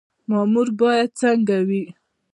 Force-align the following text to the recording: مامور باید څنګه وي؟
مامور 0.29 0.67
باید 0.79 1.09
څنګه 1.19 1.57
وي؟ 1.67 1.83